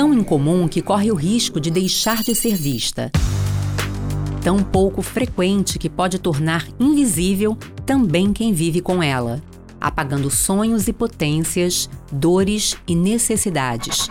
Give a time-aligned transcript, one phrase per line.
[0.00, 3.12] tão incomum que corre o risco de deixar de ser vista.
[4.42, 7.54] Tão pouco frequente que pode tornar invisível
[7.84, 9.42] também quem vive com ela,
[9.78, 14.08] apagando sonhos e potências, dores e necessidades.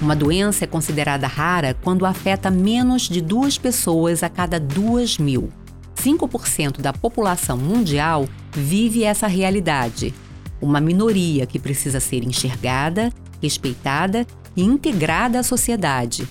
[0.00, 5.50] Uma doença é considerada rara quando afeta menos de duas pessoas a cada duas mil.
[5.96, 10.14] 5% da população mundial vive essa realidade.
[10.60, 16.26] Uma minoria que precisa ser enxergada, respeitada e integrada à sociedade.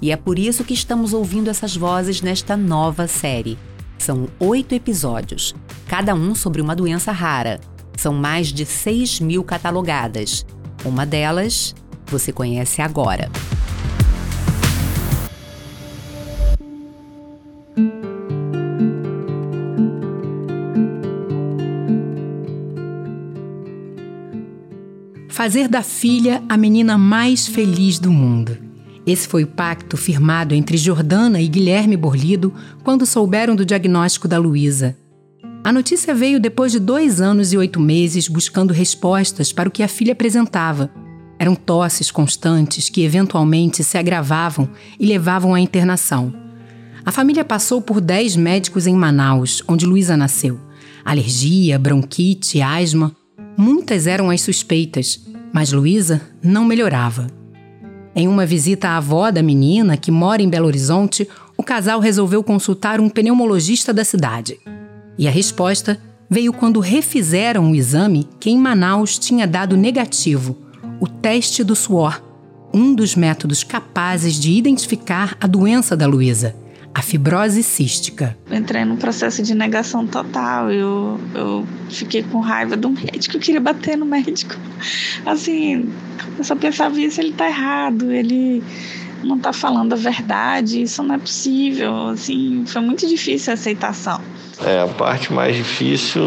[0.00, 3.56] E é por isso que estamos ouvindo essas vozes nesta nova série.
[3.98, 5.54] São oito episódios,
[5.86, 7.60] cada um sobre uma doença rara.
[7.96, 10.44] São mais de 6 mil catalogadas.
[10.84, 11.74] Uma delas
[12.06, 13.30] você conhece agora.
[25.42, 28.56] Fazer da filha a menina mais feliz do mundo.
[29.04, 34.38] Esse foi o pacto firmado entre Jordana e Guilherme Borlido quando souberam do diagnóstico da
[34.38, 34.96] Luísa.
[35.64, 39.82] A notícia veio depois de dois anos e oito meses buscando respostas para o que
[39.82, 40.88] a filha apresentava.
[41.40, 46.32] Eram tosses constantes que eventualmente se agravavam e levavam à internação.
[47.04, 50.60] A família passou por dez médicos em Manaus, onde Luísa nasceu.
[51.04, 53.10] Alergia, bronquite, asma.
[53.56, 55.20] Muitas eram as suspeitas,
[55.52, 57.26] mas Luísa não melhorava.
[58.14, 62.42] Em uma visita à avó da menina, que mora em Belo Horizonte, o casal resolveu
[62.42, 64.58] consultar um pneumologista da cidade.
[65.18, 70.56] E a resposta veio quando refizeram o exame que em Manaus tinha dado negativo,
[71.00, 72.22] o teste do suor,
[72.72, 76.61] um dos métodos capazes de identificar a doença da Luísa
[76.94, 78.36] a fibrose cística.
[78.50, 80.70] Entrei num processo de negação total.
[80.70, 84.54] Eu, eu fiquei com raiva do médico, eu queria bater no médico.
[85.24, 85.90] Assim,
[86.36, 88.62] eu só pensava isso, ele tá errado, ele
[89.24, 92.08] não tá falando a verdade, isso não é possível.
[92.08, 94.20] Assim, foi muito difícil a aceitação.
[94.64, 96.22] É, a parte mais difícil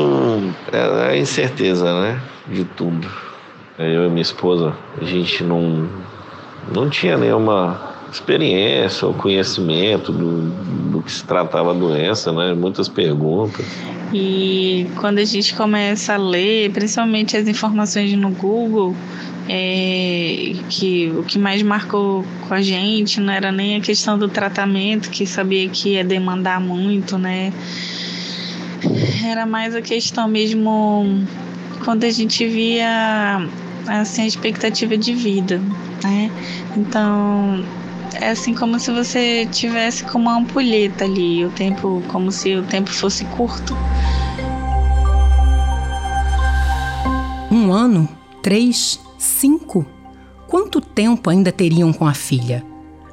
[0.72, 2.20] é a incerteza, né?
[2.48, 3.10] De tudo.
[3.78, 5.90] Eu e minha esposa, a gente não,
[6.74, 10.50] não tinha nenhuma experiência ou conhecimento do,
[10.92, 12.54] do que se tratava a doença, né?
[12.54, 13.66] Muitas perguntas.
[14.14, 18.96] E quando a gente começa a ler, principalmente as informações no Google,
[19.50, 24.28] é, que o que mais marcou com a gente não era nem a questão do
[24.28, 27.52] tratamento, que sabia que ia demandar muito, né?
[29.26, 31.24] Era mais a questão mesmo
[31.84, 33.48] quando a gente via
[33.88, 35.62] assim a expectativa de vida,
[36.04, 36.32] né?
[36.78, 37.64] Então
[38.22, 42.64] é assim como se você tivesse com uma ampulheta ali, o tempo como se o
[42.64, 43.76] tempo fosse curto.
[47.52, 48.08] Um ano,
[48.42, 49.86] três, cinco.
[50.48, 52.64] Quanto tempo ainda teriam com a filha?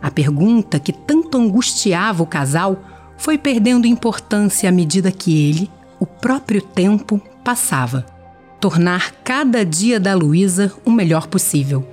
[0.00, 2.82] A pergunta que tanto angustiava o casal
[3.16, 5.70] foi perdendo importância à medida que ele,
[6.00, 8.04] o próprio tempo, passava.
[8.60, 11.86] Tornar cada dia da Luísa o melhor possível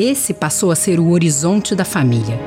[0.00, 2.38] esse passou a ser o horizonte da família.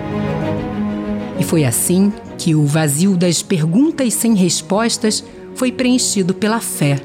[1.40, 5.24] E foi assim que o vazio das perguntas sem respostas
[5.56, 7.00] foi preenchido pela fé.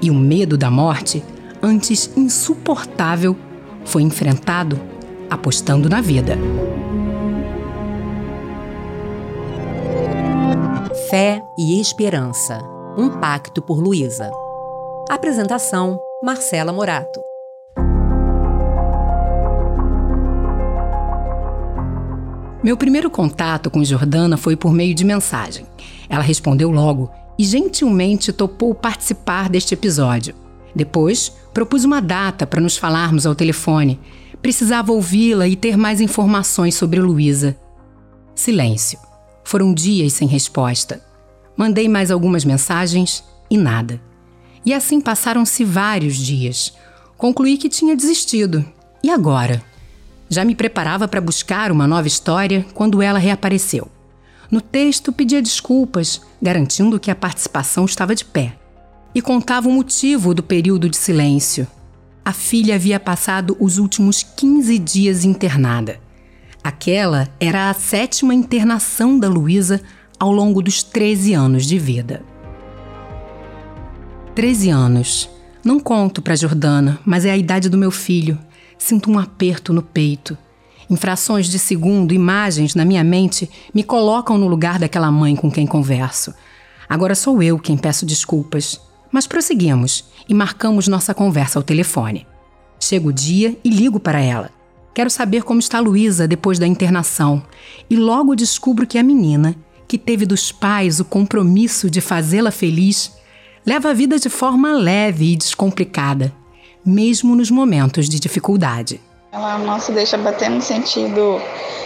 [0.00, 1.22] E o medo da morte,
[1.62, 3.36] antes insuportável,
[3.84, 4.80] foi enfrentado
[5.30, 6.38] apostando na vida.
[11.10, 12.58] Fé e Esperança
[12.96, 14.30] Um Pacto por Luísa.
[15.08, 17.33] Apresentação: Marcela Morato.
[22.64, 25.66] Meu primeiro contato com Jordana foi por meio de mensagem.
[26.08, 30.34] Ela respondeu logo e gentilmente topou participar deste episódio.
[30.74, 34.00] Depois, propus uma data para nos falarmos ao telefone.
[34.40, 37.54] Precisava ouvi-la e ter mais informações sobre Luísa.
[38.34, 38.98] Silêncio.
[39.44, 41.02] Foram dias sem resposta.
[41.54, 44.00] Mandei mais algumas mensagens e nada.
[44.64, 46.72] E assim passaram-se vários dias.
[47.18, 48.64] Concluí que tinha desistido.
[49.02, 49.62] E agora?
[50.34, 53.88] Já me preparava para buscar uma nova história quando ela reapareceu.
[54.50, 58.58] No texto, pedia desculpas, garantindo que a participação estava de pé.
[59.14, 61.68] E contava o motivo do período de silêncio.
[62.24, 66.00] A filha havia passado os últimos 15 dias internada.
[66.64, 69.80] Aquela era a sétima internação da Luísa
[70.18, 72.24] ao longo dos 13 anos de vida.
[74.34, 75.30] 13 anos.
[75.62, 78.36] Não conto para Jordana, mas é a idade do meu filho
[78.78, 80.36] Sinto um aperto no peito.
[80.88, 85.50] Em frações de segundo, imagens na minha mente me colocam no lugar daquela mãe com
[85.50, 86.34] quem converso.
[86.88, 88.80] Agora sou eu quem peço desculpas.
[89.10, 92.26] Mas prosseguimos e marcamos nossa conversa ao telefone.
[92.80, 94.50] Chega o dia e ligo para ela.
[94.92, 97.42] Quero saber como está Luísa depois da internação.
[97.88, 99.56] E logo descubro que a menina,
[99.88, 103.12] que teve dos pais o compromisso de fazê-la feliz,
[103.64, 106.32] leva a vida de forma leve e descomplicada,
[106.84, 109.00] mesmo nos momentos de dificuldade.
[109.34, 111.40] Ela se deixa bater no sentido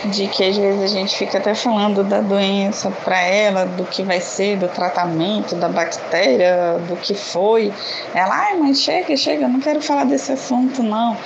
[0.05, 4.03] de que às vezes a gente fica até falando da doença para ela, do que
[4.03, 7.73] vai ser, do tratamento, da bactéria, do que foi.
[8.15, 11.17] Ela, ai, mas chega, chega, não quero falar desse assunto, não.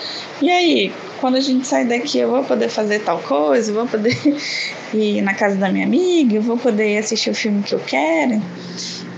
[0.40, 4.16] E aí, quando a gente sair daqui, eu vou poder fazer tal coisa, vou poder
[4.94, 8.40] ir na casa da minha amiga, eu vou poder assistir o filme que eu quero.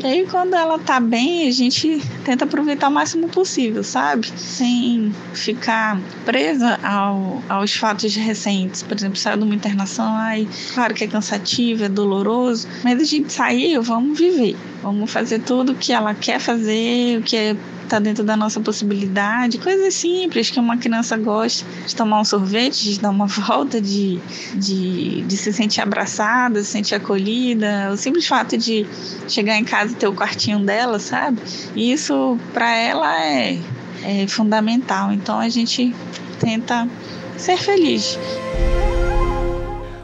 [0.04, 4.30] E aí, quando ela tá bem, a gente tenta aproveitar o máximo possível, sabe?
[4.36, 8.82] Sem ficar presa ao, aos fatos recentes.
[8.82, 13.04] Por exemplo, saiu de uma internação, ai, claro que é cansativo, é doloroso, mas a
[13.04, 14.54] gente saiu, vamos viver.
[14.82, 17.56] Vamos fazer tudo o que ela quer fazer, o que é
[17.94, 22.92] está dentro da nossa possibilidade, coisas simples que uma criança gosta de tomar um sorvete,
[22.92, 24.18] de dar uma volta, de,
[24.54, 28.84] de, de se sentir abraçada, se sentir acolhida, o simples fato de
[29.28, 31.40] chegar em casa e ter o quartinho dela, sabe?
[31.76, 33.58] Isso para ela é,
[34.02, 35.12] é fundamental.
[35.12, 35.94] Então a gente
[36.40, 36.88] tenta
[37.36, 38.18] ser feliz.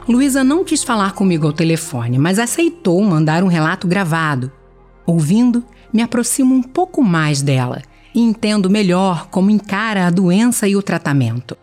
[0.09, 4.51] Luísa não quis falar comigo ao telefone, mas aceitou mandar um relato gravado.
[5.07, 7.83] Ouvindo, me aproximo um pouco mais dela
[8.15, 11.57] e entendo melhor como encara a doença e o tratamento.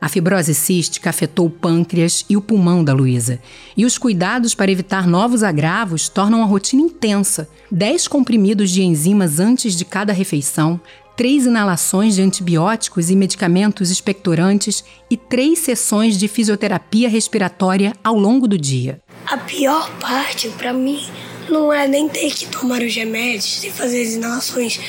[0.00, 3.40] A fibrose cística afetou o pâncreas e o pulmão da Luísa,
[3.74, 7.48] e os cuidados para evitar novos agravos tornam a rotina intensa.
[7.70, 10.78] 10 comprimidos de enzimas antes de cada refeição,
[11.16, 18.46] três inalações de antibióticos e medicamentos expectorantes e três sessões de fisioterapia respiratória ao longo
[18.46, 19.00] do dia.
[19.26, 21.00] A pior parte para mim
[21.48, 24.80] não é nem ter que tomar os remédios e fazer as inalações,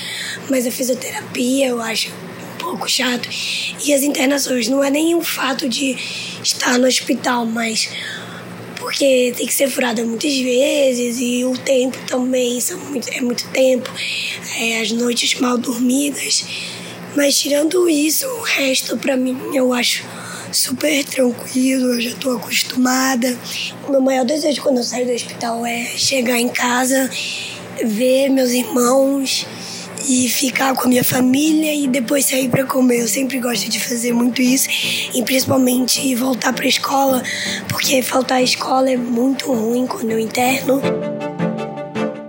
[0.50, 3.30] mas a fisioterapia eu acho um pouco chato.
[3.84, 5.98] E as internações não é nem o fato de
[6.44, 7.90] estar no hospital, mas
[8.78, 13.48] porque tem que ser furada muitas vezes e o tempo também são muito, é muito
[13.50, 13.92] tempo,
[14.58, 16.46] é, as noites mal dormidas.
[17.16, 20.04] Mas tirando isso, o resto para mim eu acho
[20.56, 23.38] super tranquilo, eu já estou acostumada.
[23.88, 27.10] O meu maior desejo quando eu saio do hospital é chegar em casa,
[27.84, 29.46] ver meus irmãos
[30.08, 33.02] e ficar com a minha família e depois sair para comer.
[33.02, 34.68] Eu sempre gosto de fazer muito isso
[35.14, 37.24] e principalmente voltar para a escola,
[37.68, 40.82] porque faltar a escola é muito ruim quando eu interno.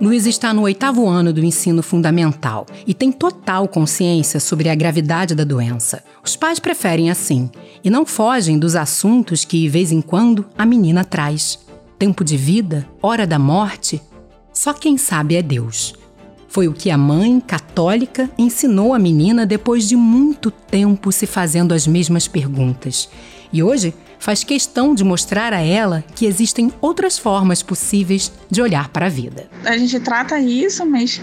[0.07, 5.35] Luiz está no oitavo ano do ensino fundamental e tem total consciência sobre a gravidade
[5.35, 6.01] da doença.
[6.23, 7.51] Os pais preferem assim
[7.83, 11.59] e não fogem dos assuntos que, de vez em quando, a menina traz.
[11.99, 14.01] Tempo de vida, hora da morte.
[14.53, 15.93] Só quem sabe é Deus.
[16.47, 21.73] Foi o que a mãe, católica, ensinou a menina depois de muito tempo se fazendo
[21.73, 23.09] as mesmas perguntas.
[23.51, 28.89] E hoje faz questão de mostrar a ela que existem outras formas possíveis de olhar
[28.89, 29.49] para a vida.
[29.65, 31.21] A gente trata isso, mas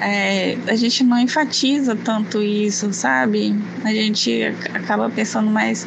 [0.00, 3.54] é, a gente não enfatiza tanto isso, sabe?
[3.84, 4.42] A gente
[4.74, 5.86] acaba pensando mais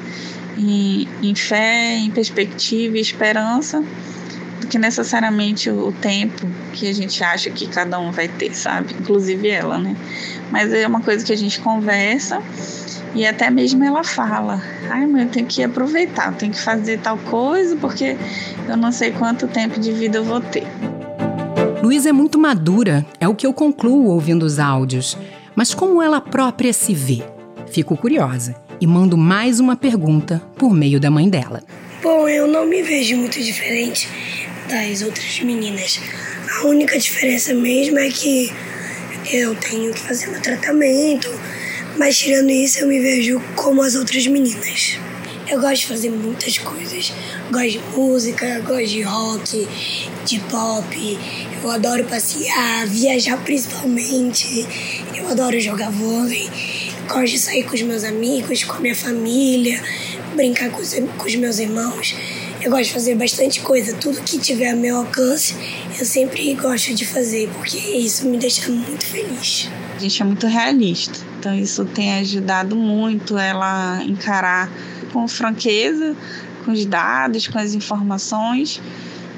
[0.58, 3.84] em, em fé, em perspectiva e esperança
[4.66, 8.96] do que necessariamente o tempo que a gente acha que cada um vai ter, sabe?
[9.00, 9.96] Inclusive ela, né?
[10.52, 12.42] Mas é uma coisa que a gente conversa
[13.14, 17.00] e até mesmo ela fala: ai, mãe, eu tenho que aproveitar, eu tenho que fazer
[17.00, 18.18] tal coisa porque
[18.68, 20.68] eu não sei quanto tempo de vida eu vou ter.
[21.82, 25.18] Luísa é muito madura, é o que eu concluo ouvindo os áudios.
[25.56, 27.24] Mas como ela própria se vê?
[27.68, 31.64] Fico curiosa e mando mais uma pergunta por meio da mãe dela.
[32.04, 34.10] Bom, eu não me vejo muito diferente
[34.68, 36.00] das outras meninas.
[36.60, 38.52] A única diferença mesmo é que
[39.32, 41.30] eu tenho que fazer meu tratamento,
[41.98, 44.98] mas tirando isso, eu me vejo como as outras meninas.
[45.48, 47.14] Eu gosto de fazer muitas coisas.
[47.52, 49.68] Gosto de música, gosto de rock,
[50.26, 51.20] de pop.
[51.64, 54.66] Eu adoro passear, viajar principalmente.
[55.16, 56.50] Eu adoro jogar vôlei.
[57.08, 59.80] Gosto de sair com os meus amigos, com a minha família,
[60.36, 62.16] brincar com os, com os meus irmãos.
[62.62, 63.96] Eu gosto de fazer bastante coisa.
[63.98, 65.56] Tudo que tiver a meu alcance,
[66.00, 69.70] eu sempre gosto de fazer, porque isso me deixa muito feliz.
[69.96, 74.68] A gente é muito realista então isso tem ajudado muito ela encarar
[75.14, 76.16] com franqueza,
[76.66, 78.82] com os dados, com as informações,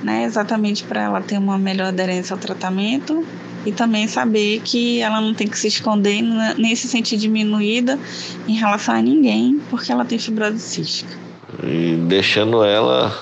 [0.02, 3.26] né, exatamente para ela ter uma melhor aderência ao tratamento
[3.66, 6.22] e também saber que ela não tem que se esconder
[6.58, 8.00] nem se sentir diminuída
[8.48, 11.27] em relação a ninguém, porque ela tem fibrose cística.
[11.68, 13.16] E deixando ela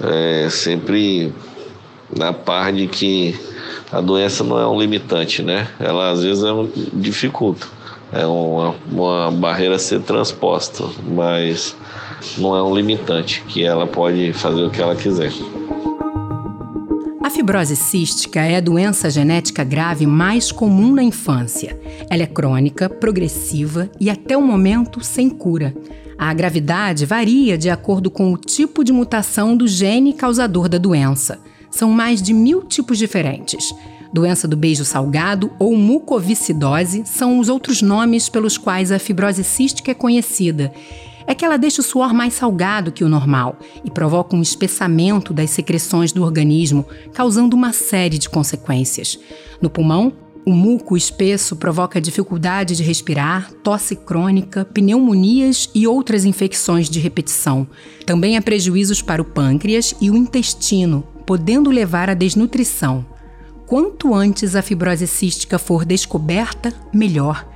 [0.00, 1.32] é, sempre
[2.14, 3.34] na par de que
[3.90, 5.68] a doença não é um limitante, né?
[5.80, 7.66] Ela às vezes é um, dificulta
[8.12, 11.76] é uma, uma barreira a ser transposta, mas
[12.36, 15.32] não é um limitante, que ela pode fazer o que ela quiser.
[17.22, 21.78] A fibrose cística é a doença genética grave mais comum na infância.
[22.08, 25.74] Ela é crônica, progressiva e até o momento sem cura.
[26.18, 31.38] A gravidade varia de acordo com o tipo de mutação do gene causador da doença.
[31.70, 33.72] São mais de mil tipos diferentes.
[34.12, 39.92] Doença do beijo salgado ou mucoviscidose são os outros nomes pelos quais a fibrose cística
[39.92, 40.72] é conhecida
[41.28, 45.34] é que ela deixa o suor mais salgado que o normal e provoca um espessamento
[45.34, 49.20] das secreções do organismo, causando uma série de consequências.
[49.60, 50.10] No pulmão,
[50.48, 57.68] o muco espesso provoca dificuldade de respirar, tosse crônica, pneumonias e outras infecções de repetição.
[58.06, 63.04] Também há prejuízos para o pâncreas e o intestino, podendo levar à desnutrição.
[63.66, 67.46] Quanto antes a fibrose cística for descoberta, melhor.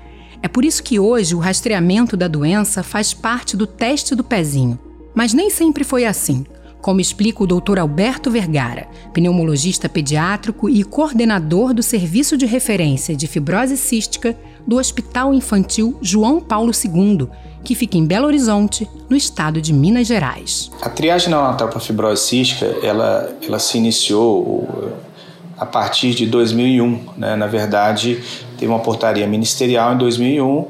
[0.43, 4.79] É por isso que hoje o rastreamento da doença faz parte do teste do pezinho.
[5.15, 6.45] Mas nem sempre foi assim,
[6.83, 7.79] como explica o Dr.
[7.79, 14.37] Alberto Vergara, pneumologista pediátrico e coordenador do Serviço de Referência de Fibrose Cística
[14.67, 17.29] do Hospital Infantil João Paulo II,
[17.65, 20.71] que fica em Belo Horizonte, no estado de Minas Gerais.
[20.81, 24.93] A triagem neonatal para fibrose cística, ela, ela se iniciou
[25.57, 27.01] a partir de 2001.
[27.17, 27.37] Né?
[27.37, 28.21] Na verdade,
[28.59, 30.67] teve uma portaria ministerial em 2001.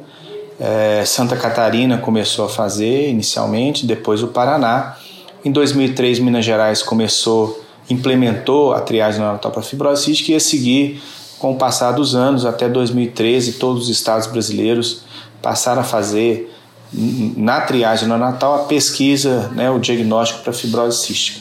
[0.61, 4.97] É, Santa Catarina começou a fazer inicialmente, depois o Paraná.
[5.45, 11.03] Em 2003, Minas Gerais começou, implementou a triagem para fibrose e ia seguir
[11.39, 15.03] com o passar dos anos, até 2013, todos os estados brasileiros
[15.43, 16.55] passaram a fazer
[16.93, 21.41] na triagem neonatal a pesquisa, né, o diagnóstico para fibrose cística.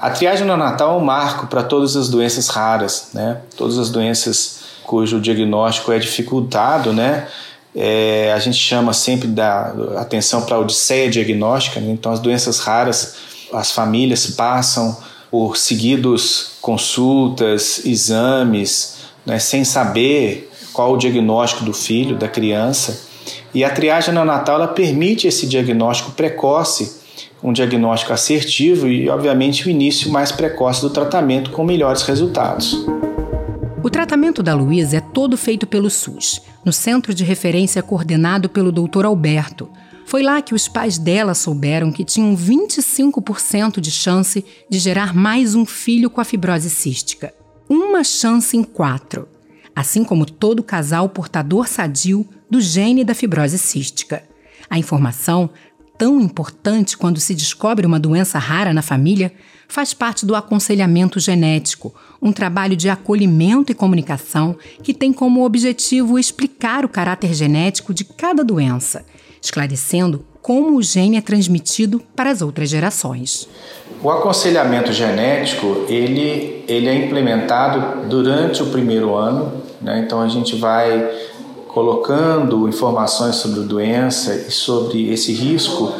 [0.00, 3.42] A triagem neonatal é um marco para todas as doenças raras, né?
[3.56, 7.28] Todas as doenças cujo diagnóstico é dificultado, né?
[7.74, 11.92] É, a gente chama sempre da atenção para a odisseia diagnóstica, né?
[11.92, 13.14] então as doenças raras,
[13.52, 14.96] as famílias passam
[15.30, 19.38] por seguidos consultas, exames, né?
[19.38, 23.08] sem saber qual o diagnóstico do filho, da criança.
[23.54, 27.00] E a triagem neonatal ela permite esse diagnóstico precoce
[27.42, 32.84] um diagnóstico assertivo e, obviamente, o início mais precoce do tratamento com melhores resultados.
[34.10, 39.04] Tratamento da Luísa é todo feito pelo SUS, no centro de referência coordenado pelo Dr.
[39.04, 39.70] Alberto.
[40.04, 45.54] Foi lá que os pais dela souberam que tinham 25% de chance de gerar mais
[45.54, 47.32] um filho com a fibrose cística.
[47.68, 49.28] Uma chance em quatro.
[49.76, 54.24] Assim como todo casal portador sadio do gene da fibrose cística.
[54.68, 55.48] A informação
[55.96, 59.32] tão importante quando se descobre uma doença rara na família
[59.70, 66.18] faz parte do aconselhamento genético, um trabalho de acolhimento e comunicação que tem como objetivo
[66.18, 69.04] explicar o caráter genético de cada doença,
[69.40, 73.48] esclarecendo como o gene é transmitido para as outras gerações.
[74.02, 80.02] O aconselhamento genético ele, ele é implementado durante o primeiro ano, né?
[80.04, 81.08] então a gente vai
[81.68, 85.92] colocando informações sobre a doença e sobre esse risco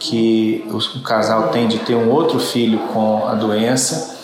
[0.00, 4.18] que o casal tem de ter um outro filho com a doença.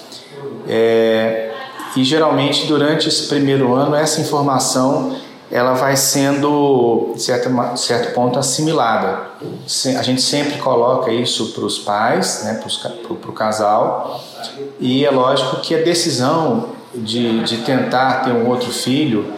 [0.67, 1.53] É,
[1.95, 5.17] e geralmente durante esse primeiro ano essa informação
[5.51, 9.31] ela vai sendo de certo, certo ponto assimilada.
[9.97, 14.21] A gente sempre coloca isso para os pais, né, para o casal,
[14.81, 19.33] e é lógico que a decisão de, de tentar ter um outro filho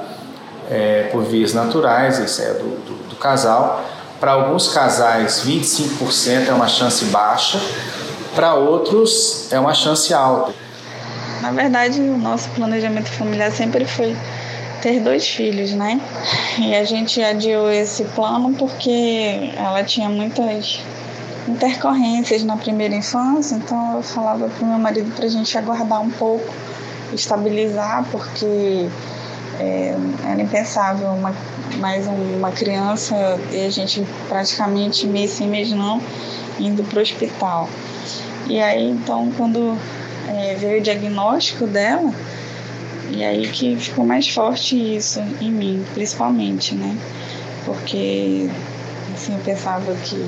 [0.71, 3.85] é, por vias naturais, isso é do, do, do casal.
[4.21, 7.61] Para alguns casais, 25% é uma chance baixa,
[8.35, 10.53] para outros é uma chance alta.
[11.41, 14.17] Na verdade, o nosso planejamento familiar sempre foi
[14.83, 16.01] ter dois filhos, né?
[16.59, 20.81] E a gente adiou esse plano porque ela tinha muitas
[21.47, 26.01] intercorrências na primeira infância, então eu falava para o meu marido para a gente aguardar
[26.01, 26.53] um pouco,
[27.13, 28.89] estabilizar, porque
[29.59, 29.95] é,
[30.31, 31.35] era impensável uma,
[31.79, 33.15] mais uma criança
[33.51, 36.01] e a gente praticamente mês sim, mês não,
[36.59, 37.69] indo para o hospital.
[38.49, 39.77] E aí, então, quando
[40.29, 42.13] é, veio o diagnóstico dela,
[43.11, 46.97] e aí que ficou mais forte isso em mim, principalmente, né?
[47.65, 48.49] Porque,
[49.15, 50.25] assim, eu pensava que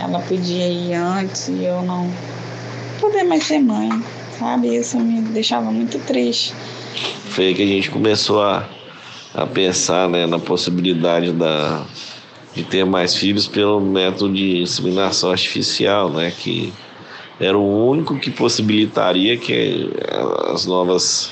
[0.00, 2.10] ela podia ir antes e eu não
[3.00, 3.88] poder mais ser mãe,
[4.38, 4.76] sabe?
[4.76, 6.54] Isso me deixava muito triste.
[7.30, 8.68] Foi aí que a gente começou a,
[9.34, 11.84] a pensar né, na possibilidade da,
[12.54, 16.72] de ter mais filhos pelo método de inseminação artificial, né, que
[17.38, 19.90] era o único que possibilitaria que
[20.52, 21.30] as novas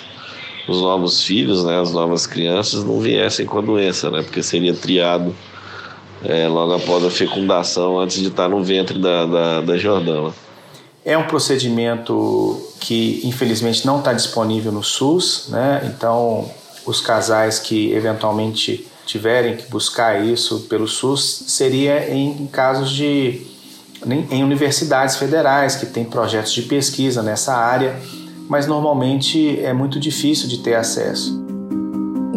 [0.66, 4.72] os novos filhos, né, as novas crianças, não viessem com a doença, né, porque seria
[4.74, 5.34] triado
[6.24, 10.32] é, logo após a fecundação, antes de estar no ventre da, da, da Jordana.
[11.04, 15.82] É um procedimento que infelizmente não está disponível no SUS, né?
[15.94, 16.50] Então,
[16.86, 23.46] os casais que eventualmente tiverem que buscar isso pelo SUS seria em casos de
[24.30, 27.98] em universidades federais que têm projetos de pesquisa nessa área,
[28.48, 31.43] mas normalmente é muito difícil de ter acesso.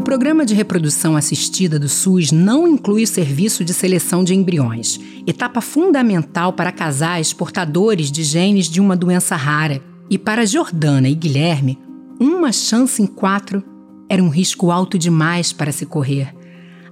[0.07, 4.97] Programa de reprodução assistida do SUS não inclui o serviço de seleção de embriões,
[5.27, 9.83] etapa fundamental para casais portadores de genes de uma doença rara.
[10.09, 11.77] E para Jordana e Guilherme,
[12.17, 13.61] uma chance em quatro
[14.07, 16.33] era um risco alto demais para se correr.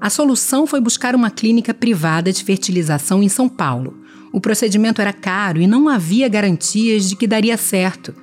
[0.02, 3.98] A solução foi buscar uma clínica privada de fertilização em São Paulo.
[4.34, 8.14] O procedimento era caro e não havia garantias de que daria certo.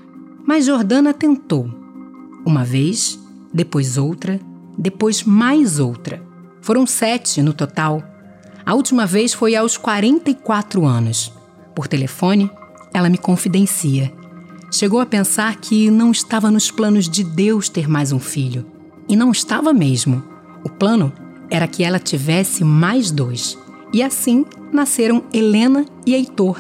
[0.46, 1.66] Mas Jordana tentou.
[2.44, 3.18] Uma vez,
[3.54, 4.38] depois outra,
[4.76, 6.22] depois mais outra.
[6.60, 8.02] Foram sete no total.
[8.64, 11.32] A última vez foi aos 44 anos.
[11.74, 12.50] Por telefone,
[12.94, 14.12] ela me confidencia.
[14.70, 18.66] Chegou a pensar que não estava nos planos de Deus ter mais um filho.
[19.08, 20.22] E não estava mesmo.
[20.64, 21.12] O plano
[21.50, 23.58] era que ela tivesse mais dois.
[23.92, 26.58] E assim nasceram Helena e Heitor,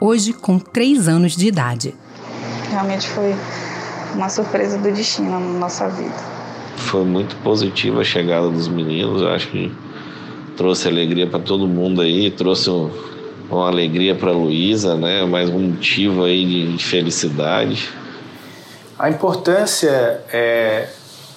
[0.00, 1.94] hoje com três anos de idade.
[2.70, 3.32] Realmente foi
[4.14, 6.33] uma surpresa do destino na nossa vida.
[6.84, 9.72] Foi muito positiva a chegada dos meninos, eu acho que
[10.56, 12.90] trouxe alegria para todo mundo aí, trouxe um,
[13.50, 15.24] uma alegria para Luísa, né?
[15.24, 17.88] Mais um motivo aí de, de felicidade.
[18.98, 20.88] A importância é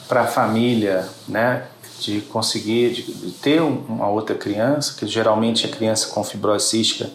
[0.07, 1.63] para a família, né?
[1.99, 7.09] De conseguir de, de ter uma outra criança, que geralmente a criança com fibrose cística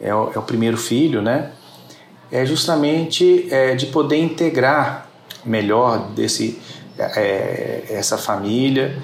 [0.00, 1.50] é o, é o primeiro filho, né?
[2.30, 5.08] É justamente é, de poder integrar
[5.44, 6.60] melhor desse
[7.16, 8.96] é, essa família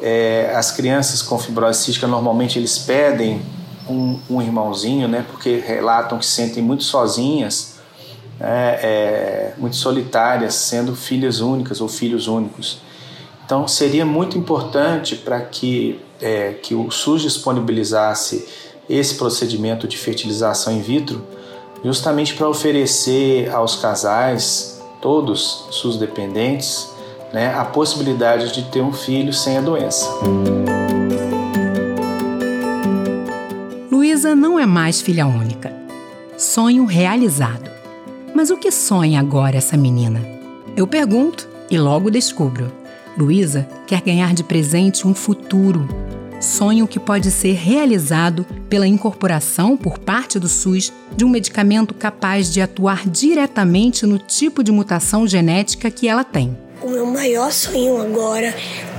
[0.00, 3.42] é, as crianças com fibrose cística normalmente eles pedem
[3.88, 5.24] um, um, irmãozinho, né?
[5.30, 7.74] Porque relatam que se sentem muito sozinhas,
[8.38, 12.78] né, é, muito solitárias, sendo filhas únicas ou filhos únicos.
[13.44, 18.46] Então seria muito importante para que é, que o SUS disponibilizasse
[18.88, 21.26] esse procedimento de fertilização in vitro,
[21.84, 26.90] justamente para oferecer aos casais, todos SUS dependentes,
[27.32, 30.06] né, a possibilidade de ter um filho sem a doença.
[33.90, 35.72] Luísa não é mais filha única.
[36.36, 37.70] Sonho realizado.
[38.34, 40.20] Mas o que sonha agora essa menina?
[40.76, 42.72] Eu pergunto e logo descubro.
[43.16, 45.86] Luísa quer ganhar de presente um futuro.
[46.40, 52.50] Sonho que pode ser realizado pela incorporação por parte do SUS de um medicamento capaz
[52.50, 56.56] de atuar diretamente no tipo de mutação genética que ela tem.
[56.82, 58.54] O meu maior sonho agora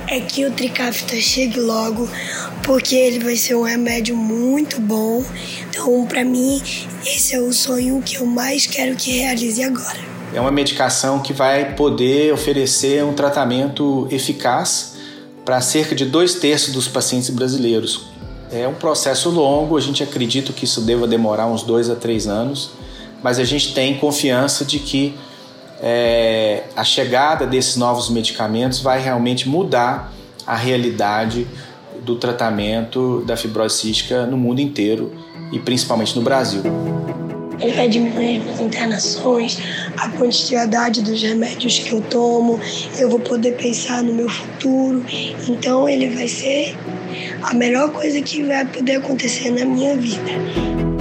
[0.06, 2.08] é que o Tricafta chegue logo,
[2.62, 5.24] porque ele vai ser um remédio muito bom.
[5.68, 6.62] Então, para mim,
[7.04, 9.98] esse é o sonho que eu mais quero que realize agora.
[10.32, 14.94] É uma medicação que vai poder oferecer um tratamento eficaz
[15.44, 18.06] para cerca de dois terços dos pacientes brasileiros.
[18.52, 22.28] É um processo longo, a gente acredita que isso deva demorar uns dois a três
[22.28, 22.70] anos,
[23.24, 25.16] mas a gente tem confiança de que
[25.82, 30.12] é, a chegada desses novos medicamentos vai realmente mudar
[30.46, 31.46] a realidade
[32.02, 35.12] do tratamento da fibrose cística no mundo inteiro
[35.52, 36.62] e principalmente no Brasil.
[37.60, 39.58] Ele vai diminuir as internações,
[39.96, 42.58] a quantidade dos remédios que eu tomo,
[42.98, 45.04] eu vou poder pensar no meu futuro.
[45.48, 46.76] Então, ele vai ser
[47.42, 50.91] a melhor coisa que vai poder acontecer na minha vida.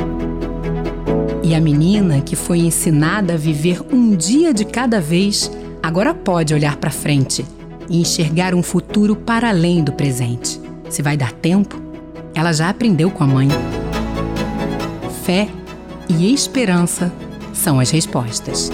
[1.52, 5.52] E a menina que foi ensinada a viver um dia de cada vez,
[5.84, 7.46] agora pode olhar para frente
[7.90, 10.62] e enxergar um futuro para além do presente.
[10.90, 11.76] Se vai dar tempo,
[12.34, 13.50] ela já aprendeu com a mãe.
[15.26, 15.50] Fé
[16.08, 17.12] e esperança
[17.52, 18.72] são as respostas.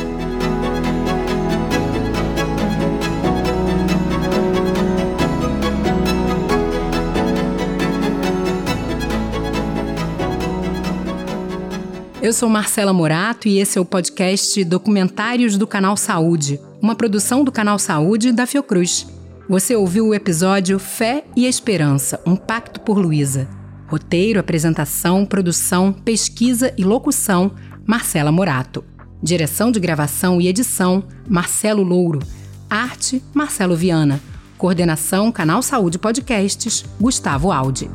[12.20, 17.44] Eu sou Marcela Morato e esse é o podcast Documentários do Canal Saúde, uma produção
[17.44, 19.06] do Canal Saúde da Fiocruz.
[19.48, 23.48] Você ouviu o episódio Fé e Esperança, um pacto por Luísa.
[23.88, 27.52] Roteiro, apresentação, produção, pesquisa e locução,
[27.86, 28.84] Marcela Morato.
[29.22, 32.20] Direção de gravação e edição, Marcelo Louro.
[32.68, 34.20] Arte, Marcelo Viana.
[34.58, 37.90] Coordenação, Canal Saúde Podcasts, Gustavo Aldi.